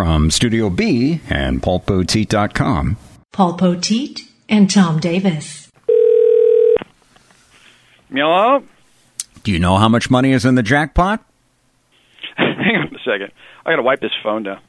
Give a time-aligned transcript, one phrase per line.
[0.00, 2.96] from Studio B and PaulPoteet.com.
[3.32, 5.70] Paul Poteet and Tom Davis.
[8.10, 8.64] Hello?
[9.42, 11.22] Do you know how much money is in the jackpot?
[12.38, 13.30] Hang on a second.
[13.66, 14.60] I gotta wipe this phone down.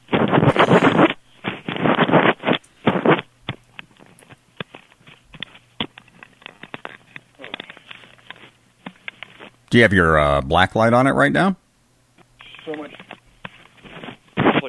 [9.70, 11.55] Do you have your uh, black light on it right now?
[12.66, 12.91] So much,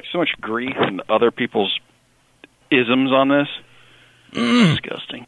[0.03, 1.79] like so much grief and other people's
[2.71, 3.47] isms on this.
[4.33, 5.25] Disgusting.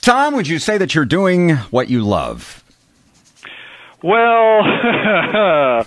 [0.00, 2.64] Tom, would you say that you're doing what you love?
[4.02, 4.62] Well,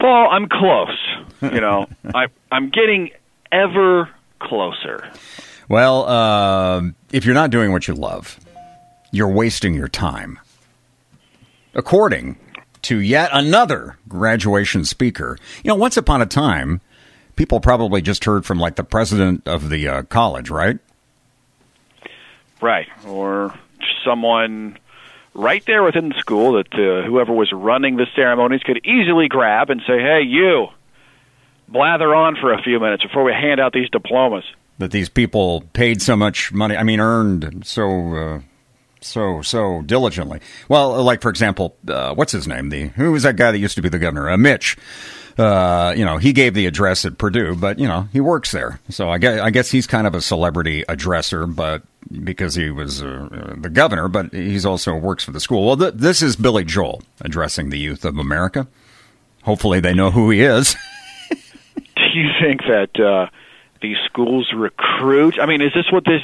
[0.00, 0.98] Paul, I'm close.
[1.42, 3.10] You know, I I'm getting
[3.52, 4.08] ever
[4.40, 5.10] closer.
[5.68, 8.38] Well, uh, if you're not doing what you love,
[9.10, 10.38] you're wasting your time.
[11.74, 12.38] According
[12.82, 16.80] to yet another graduation speaker, you know, once upon a time,
[17.38, 20.78] people probably just heard from like the president of the uh, college, right?
[22.60, 22.88] Right.
[23.06, 23.54] Or
[24.04, 24.76] someone
[25.34, 29.70] right there within the school that uh, whoever was running the ceremonies could easily grab
[29.70, 30.66] and say, "Hey, you,
[31.68, 34.44] blather on for a few minutes before we hand out these diplomas."
[34.78, 38.14] That these people paid so much money, I mean, earned so.
[38.14, 38.40] Uh,
[39.00, 40.40] so so diligently.
[40.68, 42.70] Well, like for example, uh, what's his name?
[42.70, 44.28] The who was that guy that used to be the governor?
[44.28, 44.76] Uh, Mitch.
[45.38, 48.80] Uh, you know, he gave the address at Purdue, but you know, he works there,
[48.90, 51.82] so I guess I guess he's kind of a celebrity addresser, but
[52.24, 55.64] because he was uh, the governor, but he's also works for the school.
[55.66, 58.66] Well, th- this is Billy Joel addressing the youth of America.
[59.44, 60.74] Hopefully, they know who he is.
[61.30, 63.28] Do you think that uh,
[63.80, 65.38] these schools recruit?
[65.40, 66.22] I mean, is this what this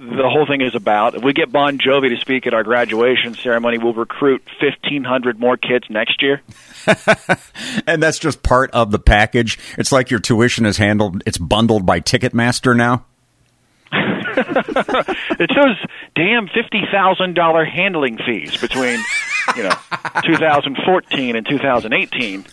[0.00, 1.14] the whole thing is about?
[1.14, 5.38] If we get Bon Jovi to speak at our graduation ceremony, we'll recruit fifteen hundred
[5.38, 6.40] more kids next year.
[7.86, 9.58] and that's just part of the package.
[9.76, 13.04] It's like your tuition is handled; it's bundled by Ticketmaster now.
[13.92, 15.76] it's those
[16.14, 18.98] damn fifty thousand dollar handling fees between
[19.56, 19.74] you know
[20.24, 22.44] 2014 and 2018.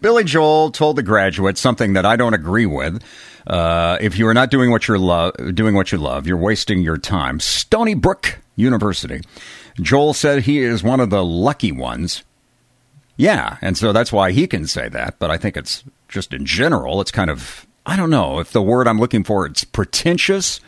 [0.00, 3.02] Billy Joel told the graduates something that I don't agree with.
[3.48, 6.98] Uh, if you are not doing what you're doing what you love, you're wasting your
[6.98, 7.40] time.
[7.40, 9.22] Stony Brook University.
[9.80, 12.24] Joel said he is one of the lucky ones.
[13.16, 15.18] Yeah, and so that's why he can say that.
[15.18, 18.60] But I think it's just in general, it's kind of I don't know if the
[18.60, 20.60] word I'm looking for it's pretentious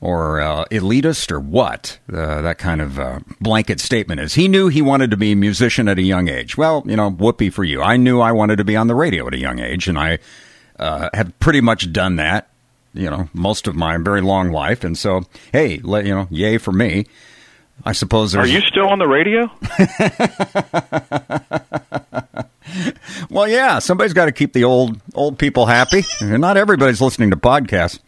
[0.00, 4.34] or uh, elitist or what uh, that kind of uh, blanket statement is.
[4.34, 6.56] He knew he wanted to be a musician at a young age.
[6.56, 7.82] Well, you know, whoopee for you.
[7.82, 10.18] I knew I wanted to be on the radio at a young age, and I
[10.78, 12.48] uh, have pretty much done that.
[12.94, 15.22] You know, most of my very long life, and so
[15.52, 17.06] hey, let, you know, yay for me.
[17.84, 18.34] I suppose.
[18.34, 19.50] Are you still on the radio?
[23.30, 23.78] well, yeah.
[23.78, 26.02] Somebody's got to keep the old old people happy.
[26.20, 28.00] Not everybody's listening to podcasts.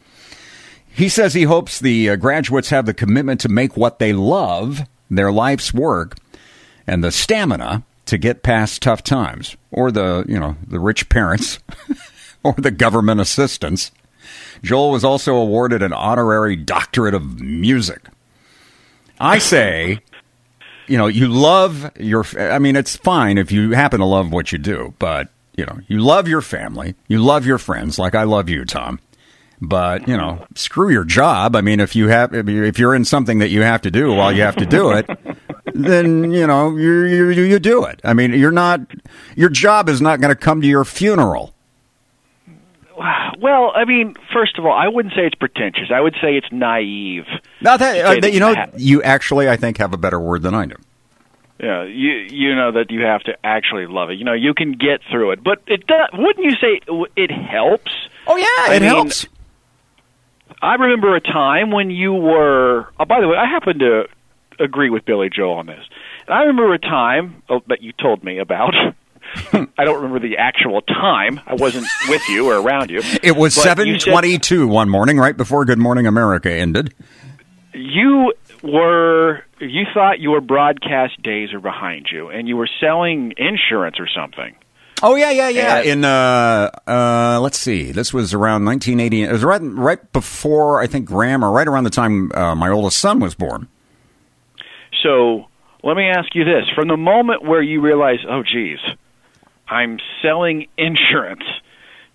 [0.93, 4.81] He says he hopes the uh, graduates have the commitment to make what they love
[5.09, 6.17] their life's work
[6.87, 11.61] and the stamina to get past tough times or the, you know, the rich parents
[12.43, 13.91] or the government assistance.
[14.63, 18.03] Joel was also awarded an honorary doctorate of music.
[19.19, 20.01] I say,
[20.87, 24.53] you know, you love your, I mean, it's fine if you happen to love what
[24.53, 28.23] you do, but, you know, you love your family, you love your friends, like I
[28.25, 29.01] love you, Tom.
[29.63, 31.55] But you know, screw your job.
[31.55, 34.33] I mean, if you have, if you're in something that you have to do while
[34.33, 35.07] you have to do it,
[35.75, 38.01] then you know you you you do it.
[38.03, 38.81] I mean, you're not
[39.37, 41.55] your job is not going to come to your funeral.
[43.39, 45.91] Well, I mean, first of all, I wouldn't say it's pretentious.
[45.91, 47.25] I would say it's naive.
[47.63, 50.55] Now that, uh, that you know, you actually, I think, have a better word than
[50.55, 50.75] I do.
[51.59, 54.15] Yeah, you you know that you have to actually love it.
[54.15, 56.81] You know, you can get through it, but it does, wouldn't you say
[57.17, 57.93] it helps?
[58.27, 59.27] Oh yeah, I it mean, helps.
[60.63, 62.89] I remember a time when you were.
[62.99, 64.05] Oh, by the way, I happen to
[64.59, 65.85] agree with Billy Joel on this.
[66.27, 68.75] And I remember a time oh, that you told me about.
[69.53, 71.41] I don't remember the actual time.
[71.47, 73.01] I wasn't with you or around you.
[73.23, 76.95] It was seven twenty-two one morning, right before Good Morning America ended.
[77.73, 78.33] You
[78.63, 79.43] were.
[79.61, 84.55] You thought your broadcast days are behind you, and you were selling insurance or something.
[85.03, 85.77] Oh yeah, yeah, yeah.
[85.79, 89.23] And- In uh, uh, let's see, this was around 1980.
[89.23, 92.69] It was right, right before I think Graham, or right around the time uh, my
[92.71, 93.69] oldest son was born.
[95.03, 95.47] So
[95.83, 98.79] let me ask you this: from the moment where you realize, oh, geez,
[99.71, 101.45] I'm selling insurance,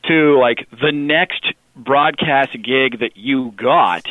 [0.08, 4.06] to like the next broadcast gig that you got,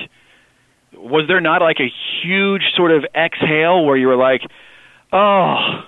[0.92, 1.92] was there not like a
[2.22, 4.40] huge sort of exhale where you were like,
[5.12, 5.84] oh,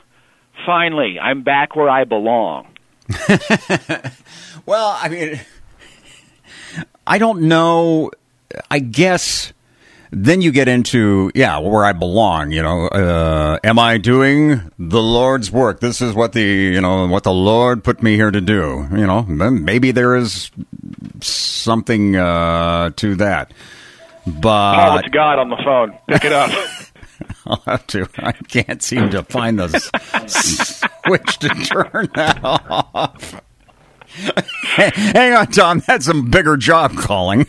[0.65, 2.69] finally, I'm back where I belong?
[4.67, 5.41] Well, I mean,
[7.07, 8.11] I don't know.
[8.69, 9.53] I guess
[10.11, 12.51] then you get into yeah where I belong.
[12.53, 15.81] You know, uh, am I doing the Lord's work?
[15.81, 18.87] This is what the you know what the Lord put me here to do.
[18.93, 20.51] You know, maybe there is
[21.21, 23.53] something uh, to that.
[24.27, 25.97] But Oh, it's God on the phone.
[26.09, 26.51] Pick it up.
[27.47, 28.09] I'll have to.
[28.19, 29.69] I can't seem to find the
[30.27, 33.41] switch to turn that off.
[34.77, 35.83] Hang on, Tom.
[35.87, 37.47] That's some bigger job calling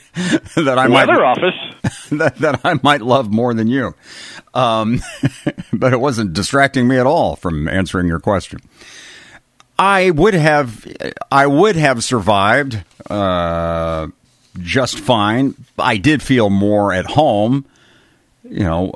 [0.56, 1.56] that I might Weather office.
[2.12, 3.96] that, that I might love more than you.
[4.54, 5.02] Um,
[5.74, 8.60] but it wasn't distracting me at all from answering your question.
[9.80, 10.88] I would have,
[11.32, 14.08] I would have survived uh,
[14.60, 15.54] just fine.
[15.78, 17.66] I did feel more at home.
[18.44, 18.94] You know,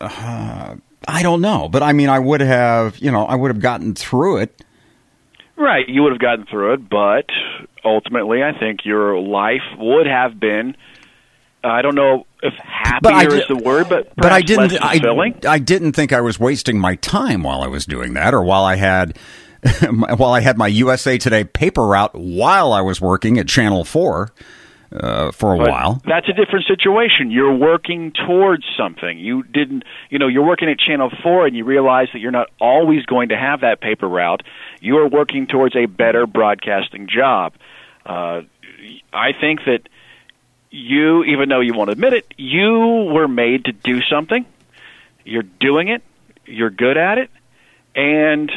[0.00, 0.76] uh,
[1.06, 3.94] I don't know, but I mean, I would have, you know, I would have gotten
[3.94, 4.62] through it.
[5.58, 7.26] Right, you would have gotten through it, but
[7.84, 10.76] ultimately, I think your life would have been.
[11.64, 12.54] Uh, I don't know if
[13.02, 14.72] But I happier di- is the word, but but I didn't.
[14.80, 15.00] I.
[15.44, 18.64] I didn't think I was wasting my time while I was doing that, or while
[18.64, 19.18] I had
[19.90, 24.30] while I had my USA Today paper route while I was working at Channel Four
[24.92, 26.02] uh, for a But while.
[26.06, 27.30] That's a different situation.
[27.30, 29.18] You're working towards something.
[29.18, 32.48] You didn't, you know, you're working at Channel 4 and you realize that you're not
[32.60, 34.42] always going to have that paper route.
[34.80, 37.54] You are working towards a better broadcasting job.
[38.04, 38.42] Uh,
[39.12, 39.88] I think that
[40.70, 44.46] you, even though you won't admit it, you were made to do something.
[45.24, 46.02] You're doing it.
[46.46, 47.30] You're good at it.
[47.94, 48.50] And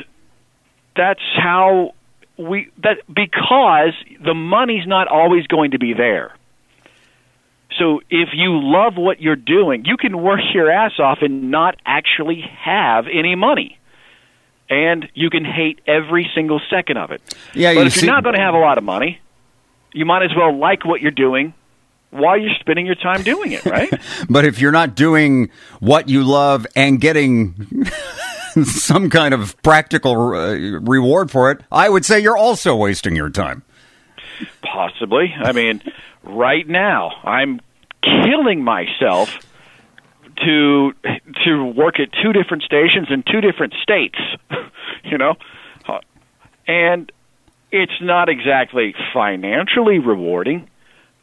[0.96, 1.94] that's how
[2.48, 3.94] we that because
[4.24, 6.34] the money's not always going to be there.
[7.80, 11.76] So if you love what you're doing, you can work your ass off and not
[11.86, 13.78] actually have any money.
[14.70, 17.22] And you can hate every single second of it.
[17.54, 19.20] Yeah, but you if see- you're not going to have a lot of money,
[19.94, 21.54] you might as well like what you're doing
[22.10, 23.90] while you're spending your time doing it, right?
[24.30, 25.50] But if you're not doing
[25.80, 27.56] what you love and getting
[28.64, 33.30] some kind of practical uh, reward for it, I would say you're also wasting your
[33.30, 33.64] time.
[34.64, 35.34] Possibly.
[35.38, 35.82] I mean,
[36.24, 37.62] right now I'm
[38.04, 39.38] killing myself
[40.44, 40.94] to
[41.46, 44.18] to work at two different stations in two different states.
[45.04, 45.36] you know,
[45.88, 46.00] Uh,
[46.68, 47.12] and
[47.72, 50.70] it's not exactly financially rewarding,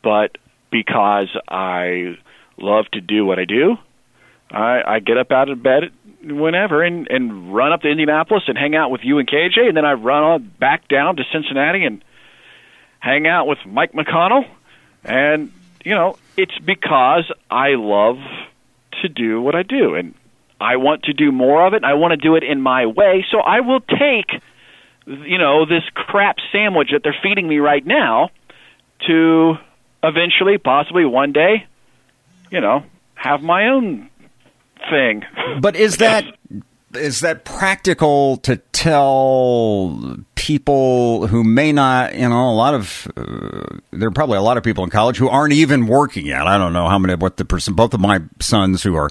[0.03, 0.39] but
[0.71, 2.17] because I
[2.59, 3.77] love to do what I do,
[4.51, 5.91] I, I get up out of bed
[6.23, 9.77] whenever and and run up to Indianapolis and hang out with you and KJ, and
[9.77, 12.03] then I run on back down to Cincinnati and
[13.01, 14.45] hang out with Mike McConnell,
[15.05, 15.53] and
[15.85, 18.19] you know it's because I love
[19.03, 20.15] to do what I do, and
[20.61, 21.85] I want to do more of it.
[21.85, 24.43] I want to do it in my way, so I will take
[25.07, 28.31] you know this crap sandwich that they're feeding me right now
[29.07, 29.55] to
[30.03, 31.67] eventually, possibly one day,
[32.51, 34.11] you know, have my own
[34.91, 35.25] thing.
[35.61, 36.25] But is that
[36.95, 43.79] is that practical to tell people who may not, you know, a lot of uh,
[43.91, 46.47] there are probably a lot of people in college who aren't even working yet.
[46.47, 47.75] I don't know how many, what the person.
[47.75, 49.11] Both of my sons who are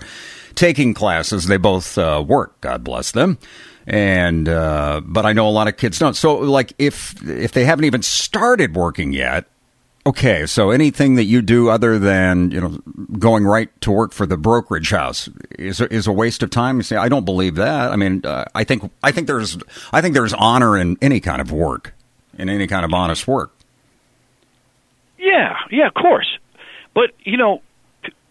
[0.56, 2.60] taking classes, they both uh, work.
[2.62, 3.38] God bless them.
[3.86, 6.16] And uh, but I know a lot of kids don't.
[6.16, 9.46] So like if if they haven't even started working yet,
[10.08, 12.78] Okay, so anything that you do other than you know
[13.20, 15.28] going right to work for the brokerage house
[15.60, 16.78] is a, is a waste of time.
[16.78, 17.92] You say, I don't believe that.
[17.92, 19.58] I mean, uh, I think I think there's
[19.92, 21.94] I think there's honor in any kind of work,
[22.38, 23.52] in any kind of honest work.
[25.20, 26.38] Yeah, yeah, of course.
[26.94, 27.62] But, you know,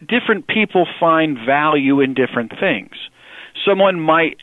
[0.07, 2.93] different people find value in different things.
[3.67, 4.39] Someone might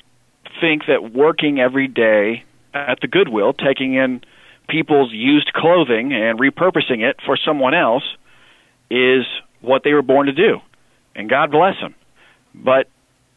[0.62, 2.44] think that working every day
[2.74, 4.22] at the Goodwill, taking in
[4.74, 8.04] people's used clothing and repurposing it for someone else,
[8.90, 9.26] is
[9.62, 10.60] what they were born to do.
[11.16, 11.94] And God bless them.
[12.56, 12.88] But,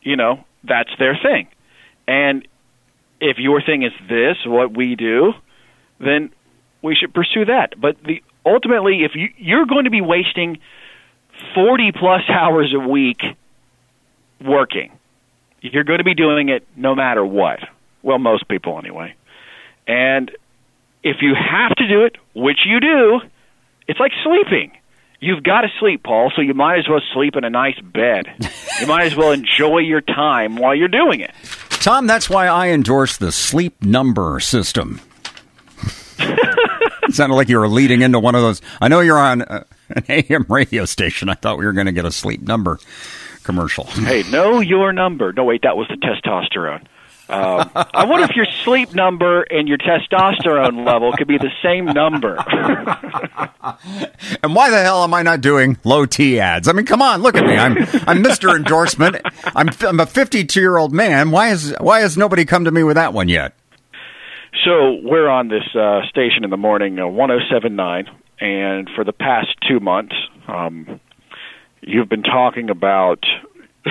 [0.02, 1.48] you know, that's their thing.
[2.08, 2.48] And
[3.20, 5.32] if your thing is this, what we do,
[6.00, 6.30] then
[6.82, 7.80] we should pursue that.
[7.80, 10.58] But the ultimately, if you you're going to be wasting
[11.54, 13.22] forty plus hours a week
[14.44, 14.92] working,
[15.60, 17.60] you're going to be doing it no matter what.
[18.02, 19.14] Well, most people anyway.
[19.86, 20.30] And
[21.06, 23.20] if you have to do it, which you do,
[23.86, 24.72] it's like sleeping.
[25.20, 28.26] You've got to sleep, Paul, so you might as well sleep in a nice bed.
[28.80, 31.30] you might as well enjoy your time while you're doing it.
[31.70, 35.00] Tom, that's why I endorse the sleep number system.
[36.18, 38.60] it sounded like you were leading into one of those.
[38.80, 41.28] I know you're on uh, an AM radio station.
[41.28, 42.80] I thought we were going to get a sleep number
[43.44, 43.84] commercial.
[43.84, 45.32] Hey, know your number.
[45.32, 46.84] No, wait, that was the testosterone.
[47.28, 51.86] Um, I wonder if your sleep number and your testosterone level could be the same
[51.86, 52.36] number.
[54.42, 56.68] and why the hell am I not doing low T ads?
[56.68, 57.56] I mean, come on, look at me.
[57.56, 58.54] I'm I'm Mr.
[58.54, 59.16] Endorsement.
[59.56, 61.32] I'm I'm a 52 year old man.
[61.32, 63.54] Why is why has nobody come to me with that one yet?
[64.64, 68.06] So we're on this uh, station in the morning, uh, 1079,
[68.40, 70.14] and for the past two months,
[70.48, 71.00] um,
[71.82, 73.24] you've been talking about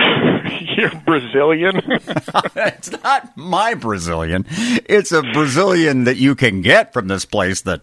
[0.76, 1.80] you're Brazilian.
[2.56, 4.46] it's not my Brazilian.
[4.48, 7.82] It's a Brazilian that you can get from this place that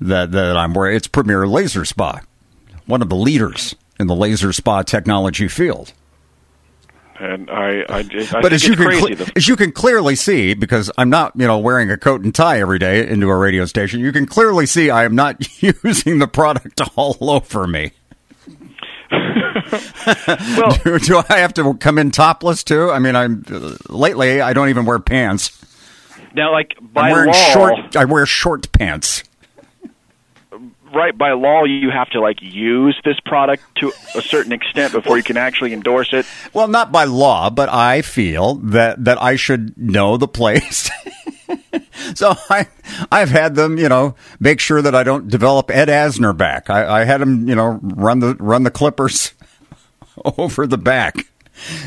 [0.00, 2.20] that that I'm where it's Premier Laser Spa,
[2.86, 5.92] one of the leaders in the laser spa technology field.
[7.18, 11.10] And I, I, I but as you can as you can clearly see, because I'm
[11.10, 14.10] not you know wearing a coat and tie every day into a radio station, you
[14.10, 17.92] can clearly see I am not using the product all over me.
[20.56, 22.90] well, do, do, I have to come in topless too?
[22.90, 25.56] I mean, I'm uh, lately I don't even wear pants.
[26.34, 27.96] Now, like by I'm wearing law, short.
[27.96, 29.24] I wear short pants.
[30.92, 35.16] Right by law, you have to like use this product to a certain extent before
[35.16, 36.26] you can actually endorse it.
[36.52, 40.90] Well, not by law, but I feel that that I should know the place.
[42.14, 42.66] so I,
[43.10, 46.70] I've had them, you know, make sure that I don't develop Ed Asner back.
[46.70, 49.32] I, I had them, you know, run the run the Clippers
[50.38, 51.26] over the back,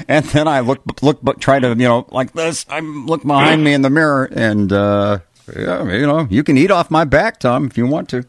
[0.08, 2.66] and then I look look try to, you know, like this.
[2.70, 5.20] I look behind me in the mirror, and uh,
[5.56, 8.26] yeah, you know, you can eat off my back, Tom, if you want to.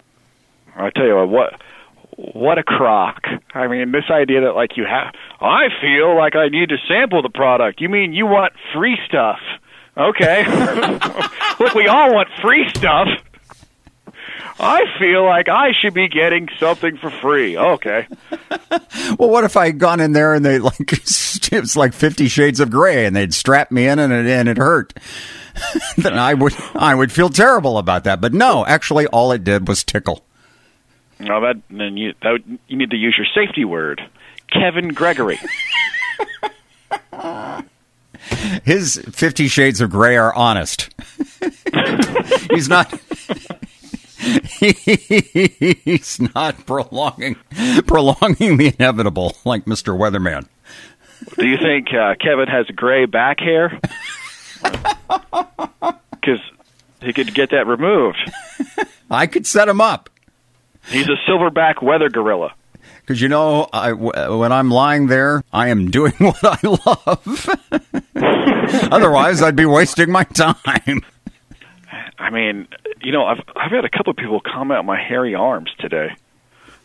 [0.76, 1.60] I tell you what, what
[2.16, 3.22] what a crock.
[3.54, 7.22] I mean, this idea that like you have I feel like I need to sample
[7.22, 7.80] the product.
[7.80, 9.38] You mean you want free stuff?
[9.96, 10.44] Okay.
[11.60, 13.08] Look, we all want free stuff.
[14.58, 17.56] I feel like I should be getting something for free.
[17.56, 18.06] Okay.
[19.18, 22.28] well, what if I had gone in there and they like it was like Fifty
[22.28, 24.94] Shades of Grey and they'd strap me in and it and it hurt?
[25.96, 28.20] then I would I would feel terrible about that.
[28.20, 30.24] But no, actually, all it did was tickle.
[31.18, 34.00] No, that then you that, you need to use your safety word,
[34.52, 35.38] Kevin Gregory.
[38.64, 40.90] His Fifty Shades of Grey are honest.
[42.50, 42.92] He's not.
[45.84, 47.36] He's not prolonging
[47.86, 49.96] prolonging the inevitable like Mr.
[49.96, 50.46] Weatherman.
[51.38, 53.78] Do you think uh, Kevin has gray back hair?
[56.24, 56.40] Because
[57.02, 58.16] he could get that removed.
[59.10, 60.08] I could set him up.
[60.88, 62.54] He's a silverback weather gorilla.
[63.00, 67.48] Because you know, I, when I'm lying there, I am doing what I love.
[68.90, 71.02] Otherwise, I'd be wasting my time.
[72.24, 72.66] I mean,
[73.02, 76.16] you know, I've I've had a couple of people comment on my hairy arms today.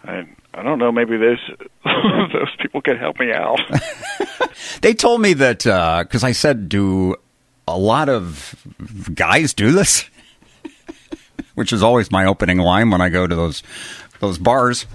[0.04, 0.92] and I don't know.
[0.92, 1.40] Maybe those
[2.34, 3.62] those people could help me out.
[4.82, 7.16] they told me that because uh, I said, "Do
[7.70, 8.54] a lot of
[9.14, 10.10] guys do this?"
[11.56, 13.64] Which is always my opening line when I go to those
[14.20, 14.88] those bars.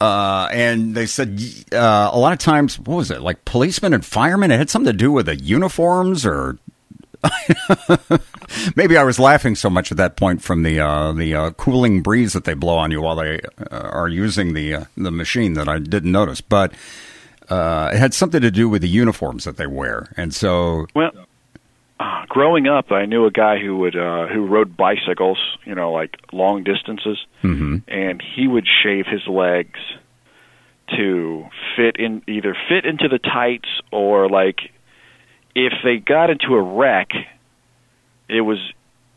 [0.00, 1.38] Uh, and they said
[1.72, 4.50] uh, a lot of times, what was it like policemen and firemen?
[4.50, 6.56] It had something to do with the uniforms, or
[8.76, 12.02] maybe I was laughing so much at that point from the uh, the uh, cooling
[12.02, 15.54] breeze that they blow on you while they uh, are using the uh, the machine
[15.54, 16.72] that I didn't notice, but
[17.50, 21.12] it had something to do with the uniforms that they wear, and so well.
[22.00, 25.90] Uh, growing up, I knew a guy who would uh, who rode bicycles, you know,
[25.90, 27.78] like long distances, mm-hmm.
[27.88, 29.80] and he would shave his legs
[30.96, 31.46] to
[31.76, 34.70] fit in either fit into the tights or like
[35.66, 37.10] if they got into a wreck,
[38.28, 38.58] it was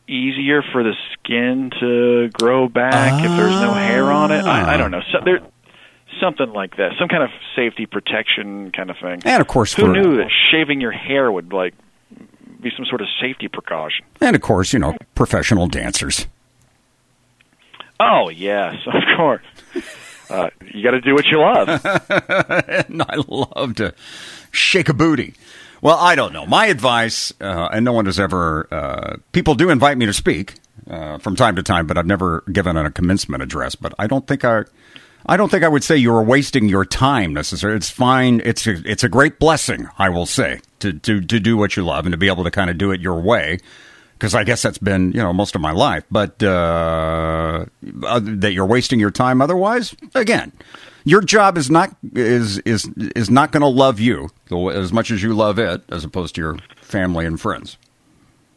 [0.07, 4.43] easier for the skin to grow back if there's no hair on it.
[4.43, 5.01] I, I don't know.
[5.11, 5.39] So there,
[6.19, 9.21] something like that, some kind of safety protection kind of thing.
[9.25, 11.73] And of course, who knew that shaving your hair would like
[12.61, 14.05] be some sort of safety precaution.
[14.19, 16.27] And of course, you know, professional dancers.
[17.99, 19.43] Oh yes, of course.
[20.29, 21.67] Uh, you got to do what you love.
[22.87, 23.93] and I love to
[24.51, 25.33] shake a booty.
[25.81, 26.45] Well, I don't know.
[26.45, 28.67] My advice, uh, and no one has ever.
[28.71, 30.55] Uh, people do invite me to speak
[30.87, 33.73] uh, from time to time, but I've never given a commencement address.
[33.75, 34.63] But I don't think I.
[35.25, 37.77] I don't think I would say you are wasting your time necessarily.
[37.77, 38.41] It's fine.
[38.43, 41.85] It's a, it's a great blessing, I will say, to, to, to do what you
[41.85, 43.59] love and to be able to kind of do it your way.
[44.13, 46.03] Because I guess that's been, you know, most of my life.
[46.09, 50.51] But uh, that you're wasting your time otherwise, again,
[51.03, 55.23] your job is not is is is not going to love you as much as
[55.23, 57.77] you love it, as opposed to your family and friends.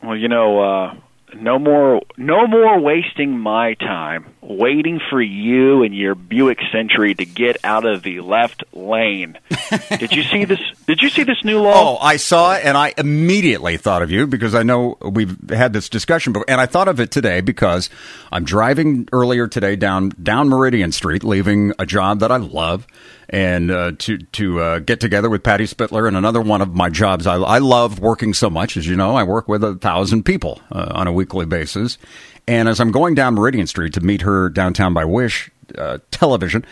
[0.02, 0.94] Well, you know, uh,
[1.36, 7.24] no more no more wasting my time waiting for you and your Buick Century to
[7.24, 9.38] get out of the left lane.
[9.98, 10.60] did you see this?
[10.86, 11.96] Did you see this new law?
[11.96, 15.72] Oh, I saw it, and I immediately thought of you because I know we've had
[15.72, 17.88] this discussion before, and I thought of it today because
[18.30, 22.86] I'm driving earlier today down down Meridian Street, leaving a job that I love,
[23.28, 26.90] and uh, to to uh, get together with Patty Spitler and another one of my
[26.90, 27.26] jobs.
[27.26, 29.16] I, I love working so much, as you know.
[29.16, 31.98] I work with a thousand people uh, on a weekly basis,
[32.46, 36.64] and as I'm going down Meridian Street to meet her downtown by WISH uh, Television,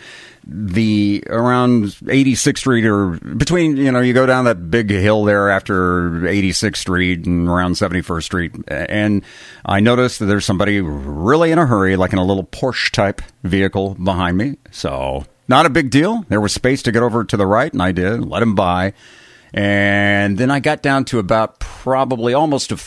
[0.45, 5.49] the around 86th Street or between, you know, you go down that big hill there
[5.49, 8.51] after 86th Street and around 71st Street.
[8.67, 9.23] And
[9.65, 13.21] I noticed that there's somebody really in a hurry, like in a little Porsche type
[13.43, 14.57] vehicle behind me.
[14.71, 16.25] So not a big deal.
[16.29, 18.25] There was space to get over to the right, and I did.
[18.25, 18.93] Let him by.
[19.53, 22.77] And then I got down to about probably almost a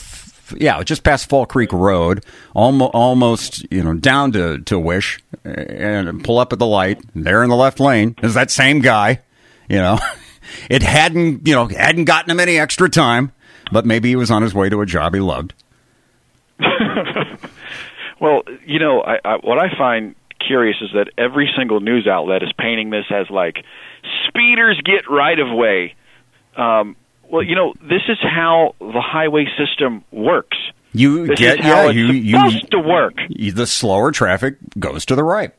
[0.57, 2.25] yeah, just past Fall Creek Road,
[2.55, 7.03] almost, almost you know, down to, to WISH, and pull up at the light.
[7.15, 9.21] There in the left lane is that same guy.
[9.69, 9.99] You know,
[10.71, 13.33] it hadn't, you know, hadn't gotten him any extra time,
[13.73, 15.55] but maybe he was on his way to a job he loved.
[18.21, 20.15] well, you know, I, I, what I find
[20.47, 23.65] curious is that every single news outlet is painting this as like
[24.29, 25.95] speeders get right of way.
[26.57, 26.97] Um,
[27.31, 30.57] well, you know, this is how the highway system works.
[30.93, 33.15] You this get yeah, it's you supposed you to work.
[33.29, 35.53] the slower traffic goes to the right.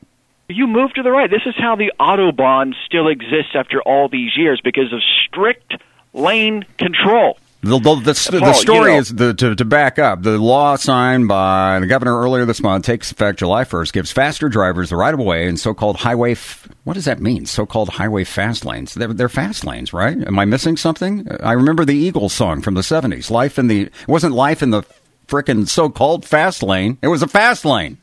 [0.48, 1.30] You move to the right.
[1.30, 5.74] This is how the autobahn still exists after all these years because of strict
[6.12, 7.38] lane control.
[7.60, 10.22] The, the, the, the story you know- is the, to, to back up.
[10.22, 14.48] The law signed by the governor earlier this month takes effect July 1st, gives faster
[14.48, 16.32] drivers the right of way in so called highway.
[16.32, 17.46] F- what does that mean?
[17.46, 18.94] So called highway fast lanes.
[18.94, 20.16] They're, they're fast lanes, right?
[20.16, 21.26] Am I missing something?
[21.42, 23.28] I remember the Eagles song from the 70s.
[23.28, 23.82] Life in the.
[23.82, 24.84] It wasn't life in the
[25.26, 27.98] frickin' so called fast lane, it was a fast lane.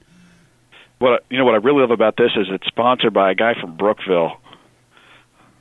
[1.00, 1.46] What you know?
[1.46, 4.38] What I really love about this is it's sponsored by a guy from Brookville.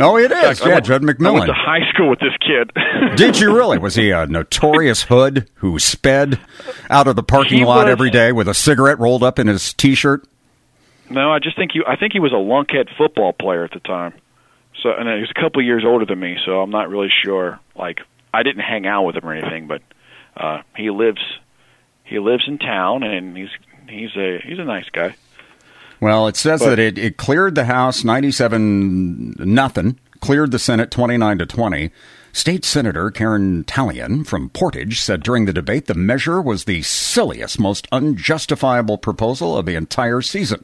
[0.01, 0.41] Oh, it is.
[0.41, 2.73] fact, yeah, went- Judd I went to high school with this kid.
[3.17, 3.79] Did you really?
[3.79, 6.41] Was he a notorious hood who sped
[6.91, 9.47] out of the parking He lot was- every day with a cigarette rolled up in
[9.47, 10.27] his T-shirt?
[11.11, 11.83] No, I just think he.
[11.87, 14.15] I think he was a lunkhead football player at the time.
[14.83, 17.11] So, and he was a couple of years older than me, so I'm not really
[17.25, 17.61] sure.
[17.77, 18.01] Like,
[18.33, 19.83] I didn't hang out with him or anything, but
[20.37, 21.21] uh, he lives.
[22.05, 23.51] He lives in town, and he's
[23.89, 25.15] he's a he's a nice guy.
[26.05, 30.91] Well, it says But- that it, it cleared the House 97 nothing, cleared the Senate
[30.91, 31.91] 29 to 20.
[32.31, 37.59] State Senator Karen Tallian from Portage said during the debate the measure was the silliest,
[37.59, 40.63] most unjustifiable proposal of the entire season.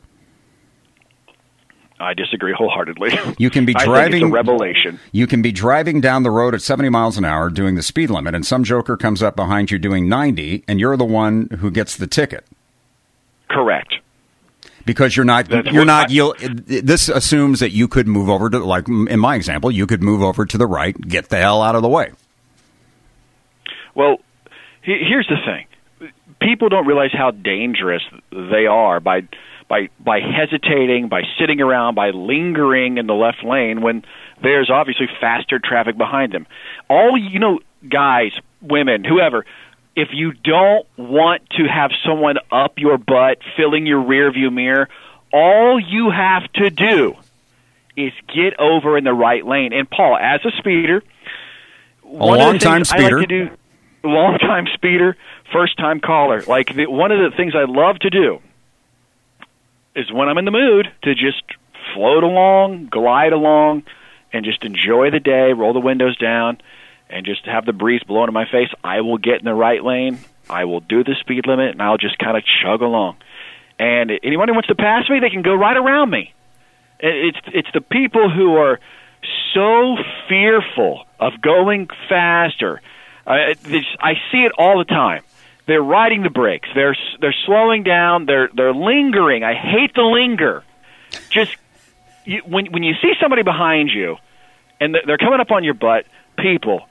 [1.99, 3.19] I disagree wholeheartedly.
[3.39, 5.01] You can be driving revelation.
[5.11, 8.11] You can be driving down the road at 70 miles an hour doing the speed
[8.11, 11.71] limit and some joker comes up behind you doing 90 and you're the one who
[11.71, 12.45] gets the ticket.
[13.49, 13.95] Correct.
[14.85, 18.49] Because you're not That's you're not I- you'll this assumes that you could move over
[18.51, 21.63] to like in my example you could move over to the right get the hell
[21.63, 22.11] out of the way
[23.95, 24.19] Well,
[24.83, 29.23] he- here's the thing: people don't realize how dangerous they are by
[29.69, 34.05] by by hesitating, by sitting around, by lingering in the left lane when
[34.43, 36.47] there's obviously faster traffic behind them.
[36.89, 39.45] All you know, guys, women, whoever.
[40.01, 44.89] If you don't want to have someone up your butt, filling your rear view mirror,
[45.31, 47.17] all you have to do
[47.99, 49.75] is get over in the right lane.
[49.75, 51.03] And Paul, as a speeder,
[52.03, 53.19] long-time things I speeder.
[53.19, 53.57] like to do,
[54.03, 55.19] long time speeder,
[55.53, 56.41] first time caller.
[56.47, 58.41] Like the, one of the things I love to do
[59.95, 61.43] is when I'm in the mood to just
[61.93, 63.83] float along, glide along,
[64.33, 66.57] and just enjoy the day, roll the windows down,
[67.11, 68.69] and just have the breeze blowing in my face.
[68.83, 70.19] I will get in the right lane.
[70.49, 73.17] I will do the speed limit, and I'll just kind of chug along.
[73.79, 76.35] And anyone who wants to pass me, they can go right around me.
[76.99, 78.79] It's it's the people who are
[79.55, 79.97] so
[80.29, 82.83] fearful of going faster.
[83.27, 83.55] I,
[84.01, 85.23] I see it all the time.
[85.67, 86.69] They're riding the brakes.
[86.75, 88.27] They're they're slowing down.
[88.27, 89.45] They're they're lingering.
[89.45, 90.65] I hate the linger.
[91.31, 91.57] Just
[92.25, 94.17] you, when when you see somebody behind you,
[94.81, 96.07] and they're coming up on your butt,
[96.39, 96.87] people,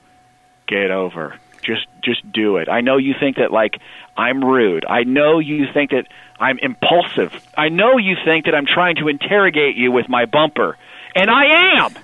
[0.70, 1.34] get over.
[1.62, 2.68] Just just do it.
[2.70, 3.78] I know you think that like
[4.16, 4.84] I'm rude.
[4.88, 6.06] I know you think that
[6.38, 7.32] I'm impulsive.
[7.58, 10.78] I know you think that I'm trying to interrogate you with my bumper.
[11.14, 11.94] And I am.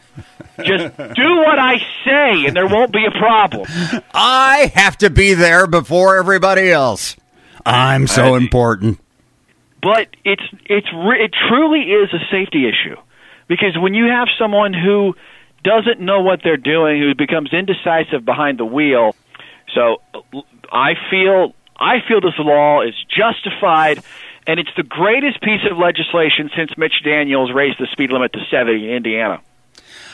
[0.65, 3.67] Just do what I say and there won't be a problem.
[4.13, 7.15] i have to be there before everybody else
[7.67, 8.99] i'm so Uh, important
[9.83, 12.97] but it's it's re- it truly is a safety issue
[13.49, 15.15] because when you have someone who
[15.67, 19.17] doesn't know what they're doing, who becomes indecisive behind the wheel,
[19.75, 20.01] so
[20.71, 24.03] I feel I feel this law is justified,
[24.47, 28.39] and it's the greatest piece of legislation since Mitch Daniels raised the speed limit to
[28.49, 29.41] 70 in Indiana.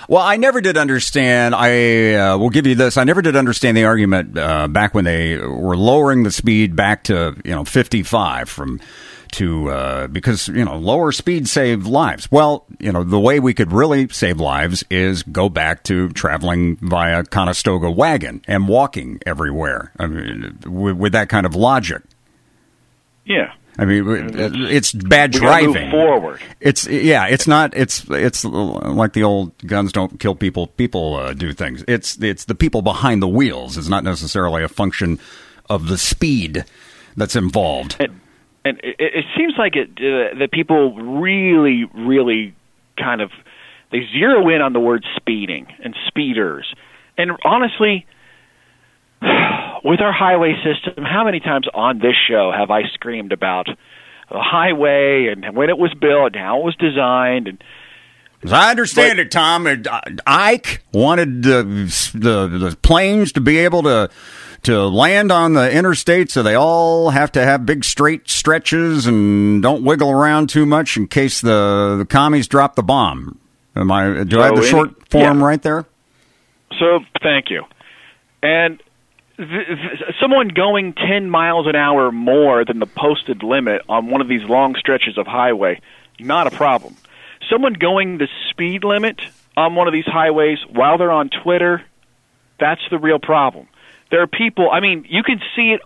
[0.08, 1.54] Well, I never did understand.
[1.54, 2.96] I uh, will give you this.
[2.96, 7.04] I never did understand the argument uh, back when they were lowering the speed back
[7.04, 8.80] to you know 55 from
[9.32, 12.30] to uh, because you know lower speed save lives.
[12.30, 16.76] Well, you know the way we could really save lives is go back to traveling
[16.76, 19.92] via Conestoga wagon and walking everywhere.
[19.98, 22.02] I mean, with, with that kind of logic.
[23.24, 23.52] Yeah.
[23.78, 25.90] I mean, it's bad We gotta move driving.
[25.90, 26.40] forward.
[26.60, 27.74] It's yeah, it's not.
[27.74, 30.66] It's it's like the old guns don't kill people.
[30.66, 31.82] People uh, do things.
[31.88, 33.78] It's it's the people behind the wheels.
[33.78, 35.18] It's not necessarily a function
[35.70, 36.66] of the speed
[37.16, 37.96] that's involved.
[37.98, 38.20] and
[38.64, 42.54] and it, it seems like it uh, that people really, really
[42.98, 43.30] kind of
[43.90, 46.72] they zero in on the word speeding and speeders.
[47.18, 48.06] And honestly,
[49.84, 54.40] with our highway system, how many times on this show have I screamed about the
[54.40, 57.62] highway and when it was built, and how it was designed, and
[58.42, 61.62] As I understand But- it, Tom, uh, Ike wanted the,
[62.14, 64.08] the the planes to be able to
[64.62, 69.62] to land on the interstate, so they all have to have big straight stretches and
[69.62, 73.38] don't wiggle around too much in case the, the commies drop the bomb.
[73.74, 74.24] Am I?
[74.24, 75.46] Do I have So the short form yeah.
[75.46, 75.86] right there?
[76.78, 77.64] So thank you.
[78.42, 78.82] And
[79.36, 84.20] th- th- someone going 10 miles an hour more than the posted limit on one
[84.20, 85.80] of these long stretches of highway,
[86.18, 86.96] not a problem.
[87.50, 89.20] Someone going the speed limit
[89.56, 91.82] on one of these highways while they're on Twitter,
[92.58, 93.66] that's the real problem.
[94.12, 95.80] There are people, I mean, you can see it.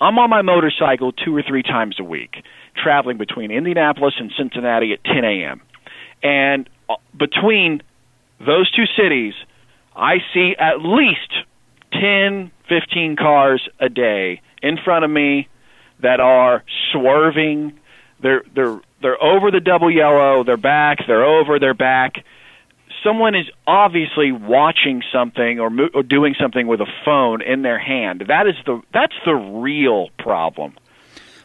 [0.00, 2.36] I'm on my motorcycle two or three times a week,
[2.80, 5.60] traveling between Indianapolis and Cincinnati at 10 a.m.
[6.22, 7.82] And uh, between
[8.38, 9.34] those two cities,
[9.96, 11.32] I see at least
[11.92, 15.48] 10, 15 cars a day in front of me
[16.00, 17.78] that are swerving.
[18.22, 22.24] They're they're they're over the double yellow, they're back, they're over, they're back.
[23.04, 27.78] Someone is obviously watching something or, mo- or doing something with a phone in their
[27.78, 28.24] hand.
[28.28, 30.74] That is the that's the real problem.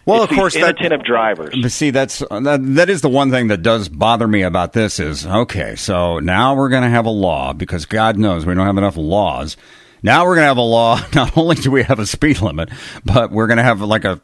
[0.05, 1.73] Well, It's of course, that inattentive drivers.
[1.73, 5.25] See, that's that, that is the one thing that does bother me about this is
[5.27, 5.75] okay.
[5.75, 8.97] So now we're going to have a law because God knows we don't have enough
[8.97, 9.55] laws.
[10.01, 10.99] Now we're going to have a law.
[11.13, 12.69] Not only do we have a speed limit,
[13.05, 14.21] but we're going to have like a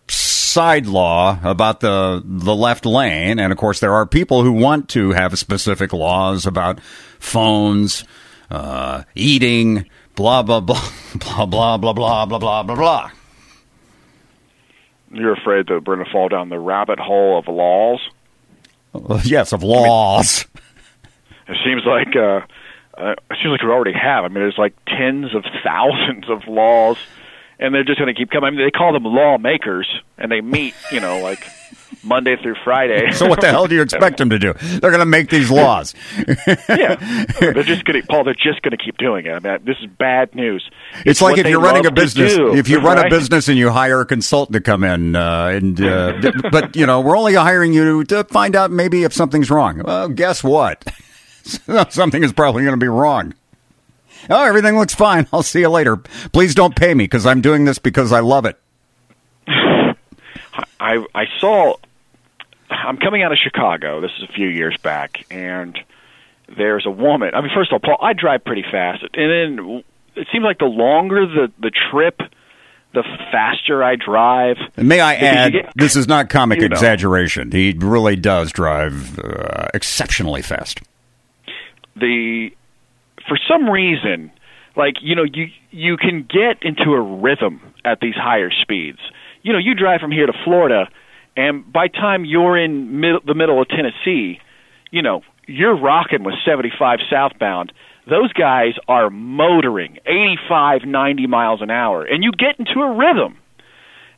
[0.55, 3.39] side law about the the left lane.
[3.39, 6.79] And of course, there are people who want to have specific laws about
[7.19, 8.05] phones,
[8.49, 10.81] uh, eating, blah blah blah
[11.15, 13.11] blah blah blah blah blah blah blah blah.
[15.11, 17.99] You're afraid that we're going to fall down the rabbit hole of laws.
[19.25, 20.45] Yes, of laws.
[21.47, 22.41] It seems like uh,
[22.97, 24.23] uh, it seems like we already have.
[24.23, 26.97] I mean, there's like tens of thousands of laws,
[27.59, 28.47] and they're just going to keep coming.
[28.47, 29.87] I mean, they call them lawmakers,
[30.17, 31.45] and they meet, you know, like
[32.03, 33.11] Monday through Friday.
[33.15, 34.53] So what the hell do you expect them to do?
[34.53, 35.93] They're going to make these laws.
[36.67, 36.95] yeah,
[37.39, 38.23] they're just going to Paul.
[38.25, 39.31] They're just going to keep doing it.
[39.31, 40.69] I mean, this is bad news.
[41.05, 42.35] It's like if you're running a business.
[42.35, 45.47] do, If you run a business and you hire a consultant to come in, uh,
[45.47, 49.49] and uh, but you know we're only hiring you to find out maybe if something's
[49.49, 49.81] wrong.
[49.83, 50.83] Well, guess what?
[51.89, 53.33] Something is probably going to be wrong.
[54.29, 55.27] Oh, everything looks fine.
[55.33, 55.97] I'll see you later.
[55.97, 58.57] Please don't pay me because I'm doing this because I love it.
[60.79, 61.75] I I saw.
[62.69, 64.01] I'm coming out of Chicago.
[64.01, 65.77] This is a few years back, and
[66.57, 67.31] there's a woman.
[67.33, 69.83] I mean, first of all, Paul, I drive pretty fast, and then
[70.15, 72.19] it seems like the longer the the trip,
[72.93, 74.57] the faster I drive.
[74.77, 76.73] And may I add, get- this is not comic you know.
[76.73, 77.51] exaggeration.
[77.51, 80.81] He really does drive uh, exceptionally fast.
[81.95, 82.51] the
[83.27, 84.31] for some reason
[84.75, 88.99] like you know you you can get into a rhythm at these higher speeds.
[89.43, 90.89] You know you drive from here to Florida
[91.37, 94.39] and by time you're in mid- the middle of Tennessee
[94.91, 97.71] you know you're rocking with 75 southbound.
[98.09, 103.37] Those guys are motoring 85 90 miles an hour and you get into a rhythm.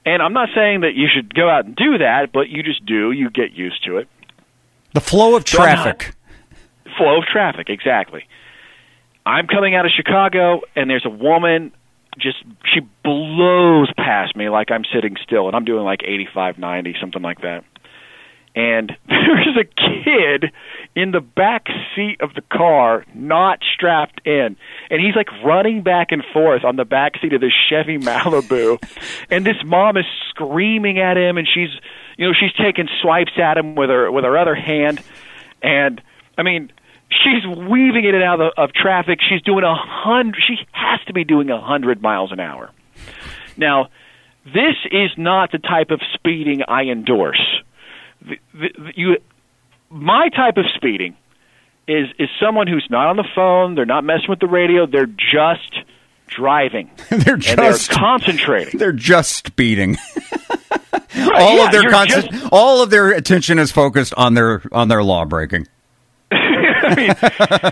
[0.05, 2.85] And I'm not saying that you should go out and do that but you just
[2.85, 3.11] do.
[3.11, 4.07] You get used to it.
[4.93, 6.15] The flow of traffic.
[6.97, 8.23] flow of traffic exactly
[9.27, 11.71] i'm coming out of chicago and there's a woman
[12.19, 12.37] just
[12.73, 17.21] she blows past me like i'm sitting still and i'm doing like 85 90 something
[17.21, 17.63] like that.
[18.55, 20.51] And there's a kid
[20.95, 24.57] in the back seat of the car not strapped in
[24.89, 28.81] and he's like running back and forth on the back seat of this chevy malibu
[29.29, 31.69] and this mom is screaming at him and she's
[32.17, 35.03] you know she's taking swipes at him with her with her other hand.
[35.61, 36.01] And
[36.37, 36.71] i mean
[37.09, 41.13] she's weaving in and out of, of traffic she's doing a hundred she has to
[41.13, 42.69] be doing a hundred miles an hour
[43.57, 43.87] now
[44.45, 47.61] this is not the type of speeding i endorse
[48.21, 49.17] the, the, you,
[49.89, 51.15] my type of speeding
[51.87, 55.05] is is someone who's not on the phone, they're not messing with the radio, they're
[55.05, 55.79] just
[56.27, 56.89] driving.
[57.09, 58.77] they're just they're concentrating.
[58.79, 59.97] They're just speeding.
[61.15, 64.61] Right, all yeah, of their concent- just- all of their attention is focused on their
[64.71, 65.67] on their law breaking.
[66.87, 67.13] I mean,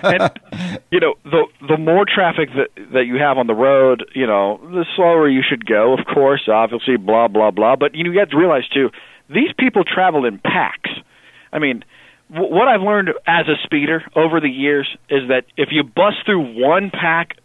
[0.04, 4.28] and, you know, the the more traffic that that you have on the road, you
[4.28, 5.94] know, the slower you should go.
[5.98, 7.76] Of course, obviously, blah blah blah.
[7.76, 8.90] But you know, you have to realize too,
[9.30, 10.92] these people travel in packs.
[11.52, 11.84] I mean,
[12.32, 16.18] w- what I've learned as a speeder over the years is that if you bust
[16.26, 17.38] through one pack,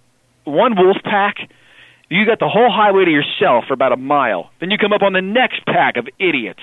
[0.44, 1.36] one wolf pack,
[2.08, 4.50] you got the whole highway to yourself for about a mile.
[4.58, 6.62] Then you come up on the next pack of idiots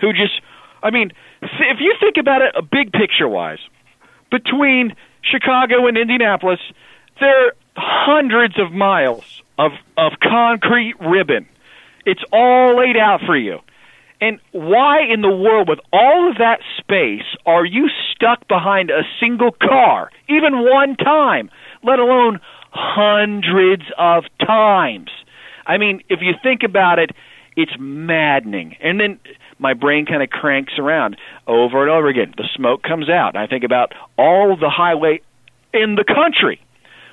[0.00, 0.40] who just,
[0.82, 3.58] I mean, if you think about it, a big picture wise,
[4.30, 6.60] between Chicago and Indianapolis,
[7.20, 11.46] there are hundreds of miles of of concrete ribbon.
[12.04, 13.60] It's all laid out for you.
[14.20, 19.02] And why in the world, with all of that space, are you stuck behind a
[19.20, 21.50] single car, even one time,
[21.82, 25.10] let alone hundreds of times?
[25.66, 27.10] I mean, if you think about it,
[27.56, 28.76] it's maddening.
[28.80, 29.18] And then
[29.58, 31.16] my brain kind of cranks around
[31.46, 32.34] over and over again.
[32.36, 35.22] The smoke comes out, and I think about all the highway
[35.72, 36.60] in the country.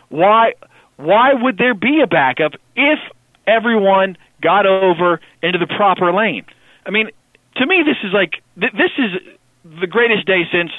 [0.10, 0.54] Why?
[0.98, 3.00] Why would there be a backup if
[3.48, 6.46] everyone got over into the proper lane?
[6.86, 7.10] I mean,
[7.56, 10.72] to me, this is like th- this is the greatest day since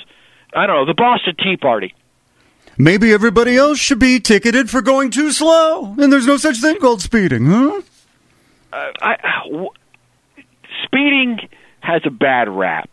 [0.55, 1.94] I don't know the Boston Tea Party.
[2.77, 6.79] Maybe everybody else should be ticketed for going too slow, and there's no such thing
[6.79, 7.83] called speeding, huh?
[8.75, 9.71] Uh, I, w-
[10.83, 11.39] speeding
[11.81, 12.91] has a bad rap.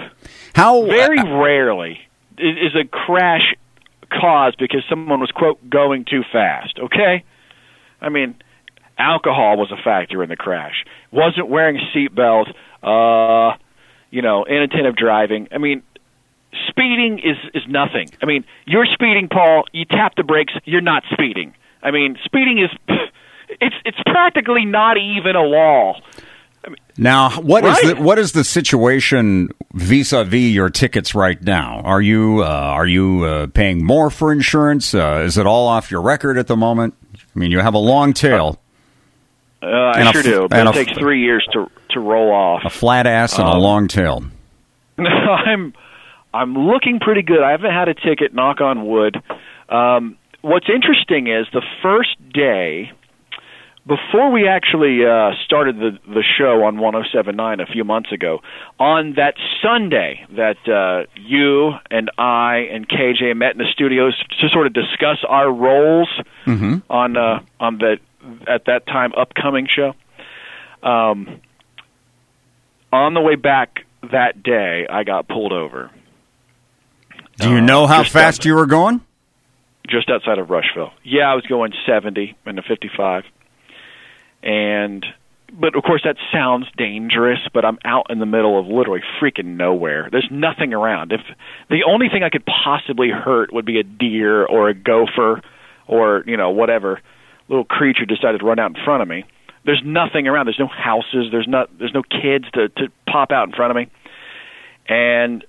[0.54, 2.00] How Very rarely
[2.38, 3.56] is, is a crash
[4.12, 6.78] caused because someone was quote going too fast.
[6.78, 7.24] Okay,
[8.00, 8.36] I mean,
[9.00, 10.86] alcohol was a factor in the crash.
[11.12, 12.54] Wasn't wearing a seatbelt.
[12.84, 13.58] Uh,
[14.12, 15.48] you know, inattentive driving.
[15.52, 15.82] I mean,
[16.68, 18.10] speeding is is nothing.
[18.22, 19.64] I mean, you're speeding, Paul.
[19.72, 20.54] You tap the brakes.
[20.66, 21.56] You're not speeding.
[21.82, 22.98] I mean, speeding is
[23.62, 26.02] it's it's practically not even a law.
[26.98, 27.98] Now, what is Right.
[27.98, 31.82] the what is the situation vis-a-vis your tickets right now?
[31.84, 34.94] Are you uh, are you uh, paying more for insurance?
[34.94, 36.94] Uh, is it all off your record at the moment?
[37.16, 38.60] I mean, you have a long tail,
[39.64, 42.32] Uh, I a sure f- do, but it a takes three years to to roll
[42.32, 42.62] off.
[42.66, 44.24] a flat ass, and a Um, long tail.
[44.98, 45.74] I'm
[46.34, 47.42] I'm looking pretty good.
[47.42, 49.22] I haven't had a ticket, knock on wood.
[49.70, 52.92] Um, what's interesting is the first day
[53.88, 58.40] before we actually uh, started the the show on 1079 a few months ago,
[58.80, 64.50] on that Sunday that uh, you and I and KJ met in the studios to
[64.50, 66.10] sort of discuss our roles
[66.90, 67.98] on uh, on the
[68.48, 69.94] at that time upcoming show.
[70.88, 71.42] Um,
[72.94, 73.80] on the way back
[74.12, 75.90] that day, I got pulled over
[77.38, 79.02] Do you uh, know how just fast down- you were going?
[79.90, 80.92] just outside of Rushville.
[81.04, 83.24] Yeah, I was going 70 in a 55.
[84.44, 85.06] And
[85.54, 89.58] but of course that sounds dangerous, but I'm out in the middle of literally freaking
[89.58, 90.08] nowhere.
[90.12, 91.12] There's nothing around.
[91.12, 91.22] If
[91.70, 95.42] the only thing I could possibly hurt would be a deer or a gopher
[95.88, 97.02] or, you know, whatever
[97.50, 99.26] little creature decided to run out in front of me.
[99.66, 100.48] There's nothing around.
[100.48, 103.76] There's no houses, there's not there's no kids to to pop out in front of
[103.76, 103.92] me.
[104.88, 105.46] And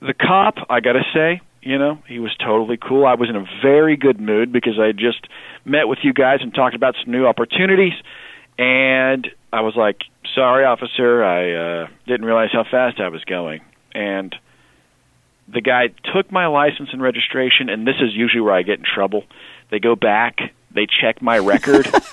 [0.00, 3.06] the cop, I got to say, you know, he was totally cool.
[3.06, 5.26] I was in a very good mood because I had just
[5.64, 7.94] met with you guys and talked about some new opportunities.
[8.58, 10.02] And I was like,
[10.34, 13.62] "Sorry, officer, I uh, didn't realize how fast I was going."
[13.94, 14.34] And
[15.52, 18.84] the guy took my license and registration, and this is usually where I get in
[18.84, 19.24] trouble.
[19.70, 20.38] They go back,
[20.70, 21.88] they check my record.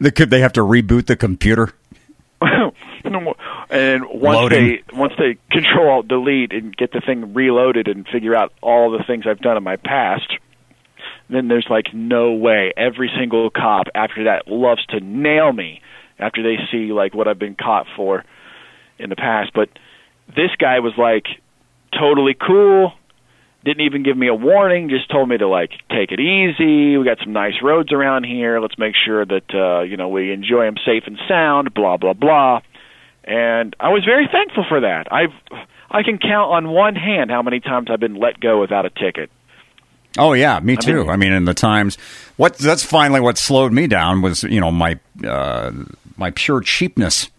[0.00, 1.72] They could they have to reboot the computer?
[3.70, 4.80] and once Loading.
[4.88, 8.90] they once they control alt delete and get the thing reloaded and figure out all
[8.90, 10.32] the things I've done in my past,
[11.28, 12.72] then there's like no way.
[12.76, 15.80] Every single cop after that loves to nail me
[16.18, 18.24] after they see like what I've been caught for
[18.98, 19.52] in the past.
[19.54, 19.68] But
[20.28, 21.26] this guy was like
[21.98, 22.92] totally cool.
[23.64, 24.90] Didn't even give me a warning.
[24.90, 26.96] Just told me to like take it easy.
[26.98, 28.60] We got some nice roads around here.
[28.60, 31.72] Let's make sure that uh, you know we enjoy them safe and sound.
[31.74, 32.60] Blah blah blah.
[33.26, 35.10] And I was very thankful for that.
[35.12, 35.32] I've
[35.90, 38.90] I can count on one hand how many times I've been let go without a
[38.90, 39.30] ticket.
[40.18, 41.00] Oh yeah, me too.
[41.02, 41.96] mean- I mean, in the times,
[42.36, 45.72] what that's finally what slowed me down was you know my uh,
[46.16, 47.30] my pure cheapness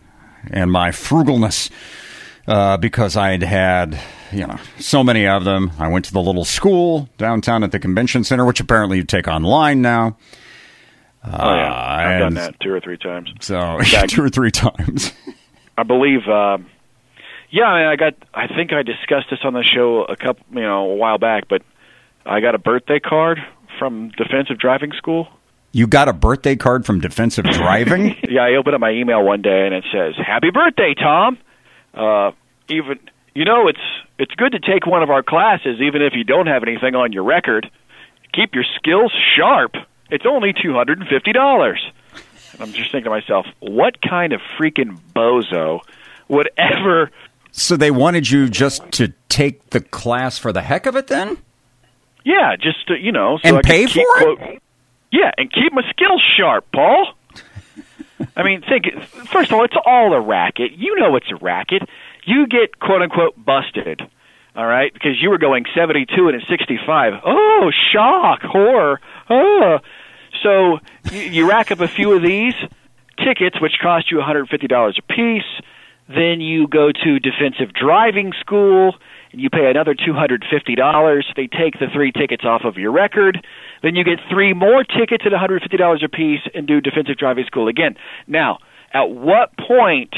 [0.52, 1.70] and my frugalness
[2.48, 4.00] uh, because I'd had
[4.32, 5.72] you know so many of them.
[5.80, 9.28] I went to the little school downtown at the convention center, which apparently you take
[9.28, 10.18] online now.
[11.24, 13.32] oh yeah, I've done that two or three times.
[13.40, 15.14] So two or three times.
[15.78, 16.68] I believe um,
[17.50, 18.14] Yeah, I mean, I got.
[18.34, 21.48] I think I discussed this on the show a couple, you know, a while back.
[21.48, 21.62] But
[22.26, 23.40] I got a birthday card
[23.78, 25.28] from defensive driving school.
[25.72, 28.16] You got a birthday card from defensive driving?
[28.30, 31.38] yeah, I opened up my email one day and it says, "Happy birthday, Tom."
[31.94, 32.32] Uh,
[32.70, 33.00] even
[33.34, 33.80] you know, it's
[34.18, 37.12] it's good to take one of our classes, even if you don't have anything on
[37.12, 37.70] your record.
[38.34, 39.76] Keep your skills sharp.
[40.10, 41.82] It's only two hundred and fifty dollars.
[42.56, 45.82] And I'm just thinking to myself, what kind of freaking bozo
[46.28, 47.12] would ever?
[47.52, 51.38] So they wanted you just to take the class for the heck of it, then?
[52.24, 54.38] Yeah, just to, you know, so and I pay could keep, for it.
[54.38, 54.62] quote,
[55.12, 57.14] yeah, and keep my skills sharp, Paul.
[58.36, 58.86] I mean, think.
[59.28, 60.72] First of all, it's all a racket.
[60.72, 61.84] You know it's a racket.
[62.26, 64.02] You get quote unquote busted,
[64.56, 67.14] all right, because you were going seventy-two and a sixty-five.
[67.26, 69.02] Oh, shock, horror.
[69.30, 69.80] Oh,
[70.44, 70.80] so
[71.12, 72.54] you, you rack up a few of these
[73.24, 75.44] tickets, which cost you one hundred fifty dollars a piece.
[76.08, 78.94] Then you go to defensive driving school
[79.32, 81.24] and you pay another $250.
[81.36, 83.46] They take the three tickets off of your record.
[83.82, 87.68] Then you get three more tickets at $150 a piece and do defensive driving school
[87.68, 87.96] again.
[88.28, 88.60] Now,
[88.94, 90.14] at what point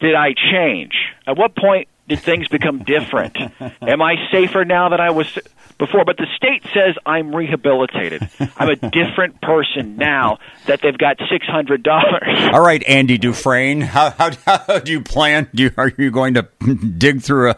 [0.00, 0.92] did I change?
[1.26, 3.36] At what point did things become different?
[3.82, 5.38] Am I safer now than I was
[5.78, 6.04] before?
[6.04, 8.28] But the state says I'm rehabilitated.
[8.56, 12.52] I'm a different person now that they've got $600.
[12.52, 15.48] All right, Andy Dufresne, how, how, how do you plan?
[15.54, 16.48] Do you, are you going to
[16.98, 17.56] dig through a,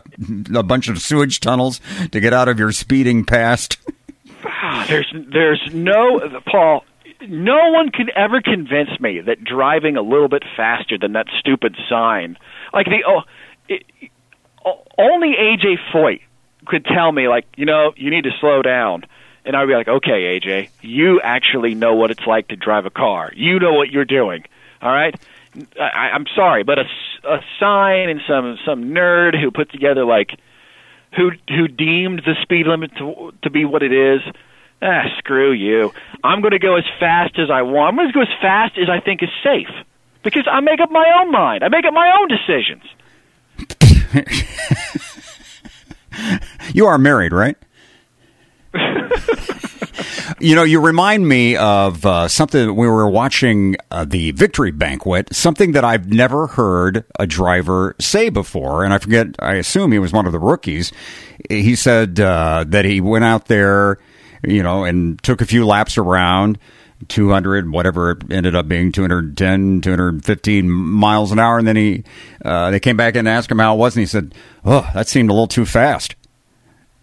[0.54, 1.80] a bunch of sewage tunnels
[2.10, 3.76] to get out of your speeding past?
[4.44, 6.84] Ah, there's there's no Paul.
[7.20, 11.76] No one can ever convince me that driving a little bit faster than that stupid
[11.88, 12.38] sign,
[12.72, 13.22] like the oh,
[13.68, 13.84] it,
[14.98, 16.20] only AJ Foyt
[16.66, 19.04] could tell me like you know you need to slow down,
[19.44, 22.90] and I'd be like, okay, AJ, you actually know what it's like to drive a
[22.90, 23.30] car.
[23.34, 24.44] You know what you're doing.
[24.82, 25.14] All right.
[25.80, 26.84] I, I'm sorry, but a,
[27.24, 30.30] a sign and some some nerd who put together like
[31.16, 34.20] who who deemed the speed limit to, to be what it is.
[34.80, 35.92] Ah, screw you.
[36.22, 37.88] I'm going to go as fast as I want.
[37.88, 39.74] I'm going to go as fast as I think is safe
[40.22, 41.64] because I make up my own mind.
[41.64, 42.84] I make up my own decisions.
[46.74, 47.56] You are married, right?
[50.40, 55.34] you know, you remind me of uh, something we were watching uh, the victory banquet,
[55.34, 58.84] something that I've never heard a driver say before.
[58.84, 60.92] And I forget, I assume he was one of the rookies.
[61.48, 63.98] He said uh, that he went out there,
[64.44, 66.58] you know, and took a few laps around.
[67.06, 72.02] 200 whatever it ended up being 210 215 miles an hour and then he
[72.44, 74.34] uh, they came back in and asked him how it was and he said
[74.64, 76.16] oh that seemed a little too fast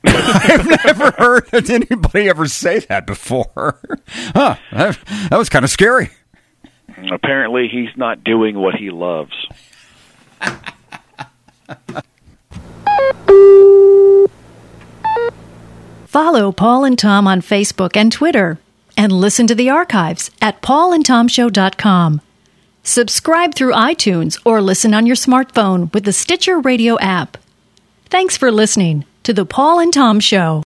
[0.08, 3.80] I've never heard anybody ever say that before.
[4.08, 4.98] Huh, that,
[5.30, 6.10] that was kind of scary.
[7.12, 9.34] Apparently, he's not doing what he loves.
[16.06, 18.60] Follow Paul and Tom on Facebook and Twitter,
[18.98, 22.22] and listen to the archives at paulandtomshow.com.
[22.84, 27.38] Subscribe through iTunes or listen on your smartphone with the Stitcher Radio app.
[28.06, 30.64] Thanks for listening to the Paul and Tom Show.